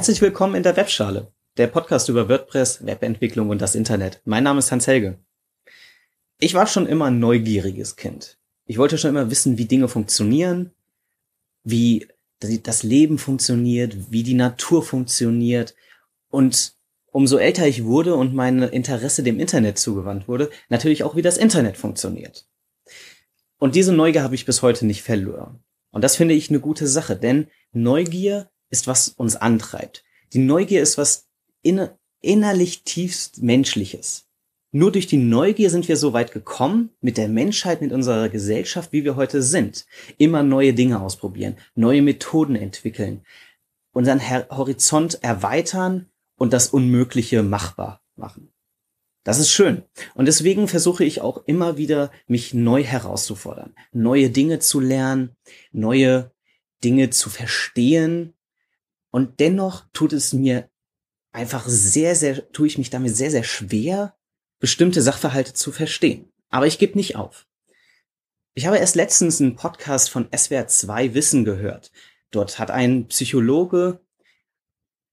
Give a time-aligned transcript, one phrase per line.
[0.00, 4.22] Herzlich willkommen in der Webschale, der Podcast über WordPress, Webentwicklung und das Internet.
[4.24, 5.18] Mein Name ist Hans Helge.
[6.38, 8.38] Ich war schon immer ein neugieriges Kind.
[8.64, 10.70] Ich wollte schon immer wissen, wie Dinge funktionieren,
[11.64, 12.08] wie
[12.40, 15.74] das Leben funktioniert, wie die Natur funktioniert.
[16.30, 16.72] Und
[17.12, 21.36] umso älter ich wurde und mein Interesse dem Internet zugewandt wurde, natürlich auch, wie das
[21.36, 22.48] Internet funktioniert.
[23.58, 25.62] Und diese Neugier habe ich bis heute nicht verloren.
[25.90, 30.04] Und das finde ich eine gute Sache, denn Neugier ist, was uns antreibt.
[30.32, 31.28] Die Neugier ist was
[31.62, 34.26] inner innerlich tiefst Menschliches.
[34.72, 38.92] Nur durch die Neugier sind wir so weit gekommen, mit der Menschheit, mit unserer Gesellschaft,
[38.92, 39.84] wie wir heute sind.
[40.16, 43.24] Immer neue Dinge ausprobieren, neue Methoden entwickeln,
[43.92, 44.20] unseren
[44.50, 46.06] Horizont erweitern
[46.36, 48.52] und das Unmögliche machbar machen.
[49.24, 49.82] Das ist schön.
[50.14, 55.36] Und deswegen versuche ich auch immer wieder, mich neu herauszufordern, neue Dinge zu lernen,
[55.72, 56.32] neue
[56.84, 58.34] Dinge zu verstehen.
[59.10, 60.70] Und dennoch tut es mir
[61.32, 64.16] einfach sehr, sehr, tue ich mich damit sehr, sehr schwer,
[64.58, 66.32] bestimmte Sachverhalte zu verstehen.
[66.48, 67.46] Aber ich gebe nicht auf.
[68.54, 71.92] Ich habe erst letztens einen Podcast von SWR 2 Wissen gehört.
[72.30, 74.00] Dort hat ein Psychologe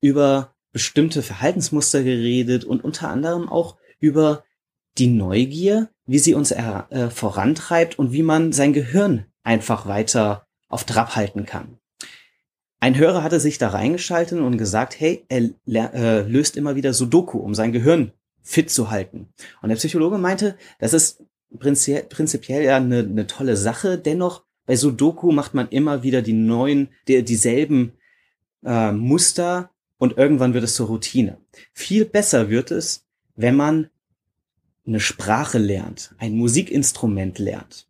[0.00, 4.44] über bestimmte Verhaltensmuster geredet und unter anderem auch über
[4.98, 10.84] die Neugier, wie sie uns äh, vorantreibt und wie man sein Gehirn einfach weiter auf
[10.84, 11.79] Trab halten kann.
[12.82, 15.50] Ein Hörer hatte sich da reingeschaltet und gesagt, hey, er
[15.94, 19.28] äh, löst immer wieder Sudoku, um sein Gehirn fit zu halten.
[19.60, 21.22] Und der Psychologe meinte, das ist
[21.58, 23.98] prinzipiell, ja eine, eine tolle Sache.
[23.98, 27.92] Dennoch, bei Sudoku macht man immer wieder die neuen, die, dieselben
[28.64, 31.36] äh, Muster und irgendwann wird es zur Routine.
[31.74, 33.04] Viel besser wird es,
[33.36, 33.90] wenn man
[34.86, 37.88] eine Sprache lernt, ein Musikinstrument lernt.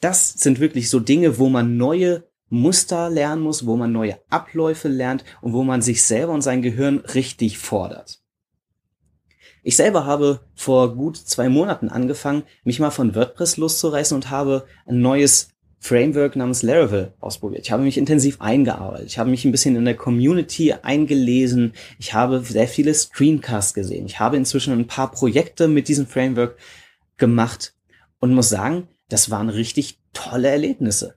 [0.00, 4.88] Das sind wirklich so Dinge, wo man neue Muster lernen muss, wo man neue Abläufe
[4.88, 8.20] lernt und wo man sich selber und sein Gehirn richtig fordert.
[9.62, 14.66] Ich selber habe vor gut zwei Monaten angefangen, mich mal von WordPress loszureißen und habe
[14.84, 15.48] ein neues
[15.78, 17.62] Framework namens Laravel ausprobiert.
[17.64, 19.06] Ich habe mich intensiv eingearbeitet.
[19.06, 21.72] Ich habe mich ein bisschen in der Community eingelesen.
[21.98, 24.04] Ich habe sehr viele Screencasts gesehen.
[24.04, 26.58] Ich habe inzwischen ein paar Projekte mit diesem Framework
[27.16, 27.74] gemacht
[28.20, 31.14] und muss sagen, das waren richtig tolle Erlebnisse.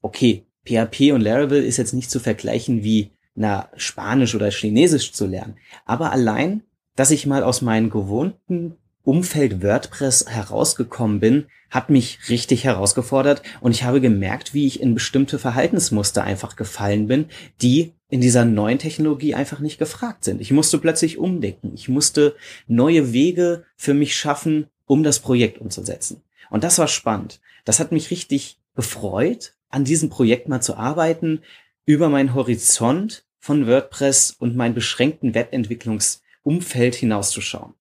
[0.00, 5.26] Okay, PHP und Laravel ist jetzt nicht zu vergleichen wie na Spanisch oder Chinesisch zu
[5.26, 5.56] lernen.
[5.86, 6.62] Aber allein,
[6.96, 13.72] dass ich mal aus meinem gewohnten Umfeld WordPress herausgekommen bin, hat mich richtig herausgefordert und
[13.72, 17.26] ich habe gemerkt, wie ich in bestimmte Verhaltensmuster einfach gefallen bin,
[17.62, 20.42] die in dieser neuen Technologie einfach nicht gefragt sind.
[20.42, 21.72] Ich musste plötzlich umdenken.
[21.74, 22.36] Ich musste
[22.68, 26.22] neue Wege für mich schaffen, um das Projekt umzusetzen.
[26.50, 27.40] Und das war spannend.
[27.64, 31.42] Das hat mich richtig gefreut, an diesem Projekt mal zu arbeiten,
[31.84, 37.74] über meinen Horizont von WordPress und meinen beschränkten Webentwicklungsumfeld hinauszuschauen.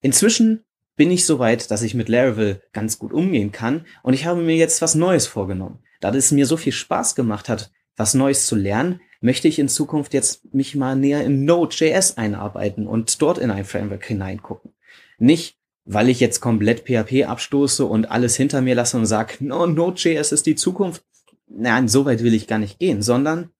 [0.00, 0.64] Inzwischen
[0.96, 4.40] bin ich so weit, dass ich mit Laravel ganz gut umgehen kann und ich habe
[4.40, 5.78] mir jetzt was Neues vorgenommen.
[6.00, 9.68] Da es mir so viel Spaß gemacht hat, was Neues zu lernen, möchte ich in
[9.68, 14.72] Zukunft jetzt mich mal näher in Node.js einarbeiten und dort in ein Framework hineingucken.
[15.18, 15.56] Nicht,
[15.86, 20.32] weil ich jetzt komplett PHP abstoße und alles hinter mir lasse und sage, no, Node.js
[20.32, 21.04] ist die Zukunft.
[21.48, 23.50] Nein, so weit will ich gar nicht gehen, sondern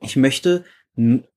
[0.00, 0.64] ich möchte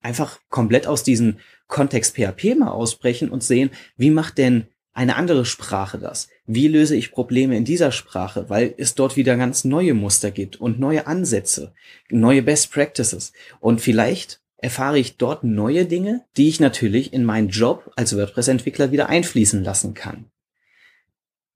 [0.02, 1.38] einfach komplett aus diesem
[1.68, 6.28] Kontext PHP mal ausbrechen und sehen, wie macht denn eine andere Sprache das?
[6.46, 8.50] Wie löse ich Probleme in dieser Sprache?
[8.50, 11.74] Weil es dort wieder ganz neue Muster gibt und neue Ansätze,
[12.10, 13.32] neue Best Practices.
[13.60, 18.92] Und vielleicht erfahre ich dort neue Dinge, die ich natürlich in meinen Job als WordPress-Entwickler
[18.92, 20.26] wieder einfließen lassen kann.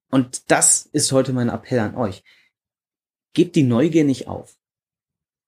[0.10, 2.24] Und das ist heute mein Appell an euch.
[3.34, 4.58] Gebt die Neugier nicht auf.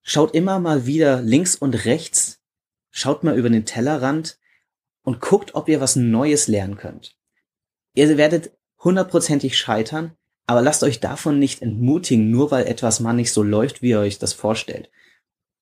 [0.02, 2.42] Schaut immer mal wieder links und rechts,
[2.90, 4.40] schaut mal über den Tellerrand
[5.04, 7.16] und guckt, ob ihr was Neues lernen könnt.
[7.94, 8.52] Ihr werdet
[8.84, 10.16] hundertprozentig scheitern,
[10.46, 14.00] aber lasst euch davon nicht entmutigen, nur weil etwas mal nicht so läuft, wie ihr
[14.00, 14.90] euch das vorstellt.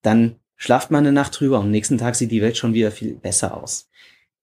[0.01, 2.91] Dann schlaft mal eine Nacht drüber und am nächsten Tag sieht die Welt schon wieder
[2.91, 3.89] viel besser aus.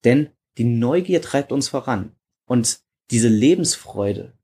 [0.05, 2.15] Denn die Neugier treibt uns voran.
[2.47, 2.81] Und
[3.11, 4.35] diese Lebensfreude,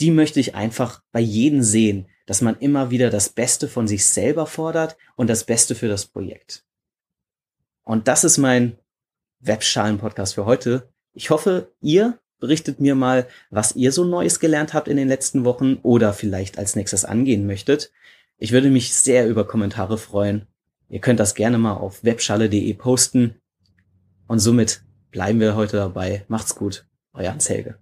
[0.00, 4.06] die möchte ich einfach bei jedem sehen, dass man immer wieder das Beste von sich
[4.06, 6.64] selber fordert und das Beste für das Projekt.
[7.84, 8.78] Und das ist mein
[9.40, 10.88] Webschalen-Podcast für heute.
[11.12, 15.44] Ich hoffe, ihr berichtet mir mal, was ihr so Neues gelernt habt in den letzten
[15.44, 17.92] Wochen oder vielleicht als nächstes angehen möchtet.
[18.38, 20.46] Ich würde mich sehr über Kommentare freuen.
[20.88, 23.36] Ihr könnt das gerne mal auf webschale.de posten.
[24.26, 26.24] Und somit bleiben wir heute dabei.
[26.28, 26.86] Macht's gut.
[27.12, 27.81] Euer Hans Helge.